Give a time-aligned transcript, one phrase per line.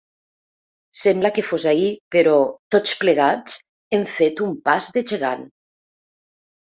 [0.99, 2.33] Sembla que fos ahir, però
[2.75, 3.59] tots plegats
[3.99, 5.45] hem fet un pas de gegant.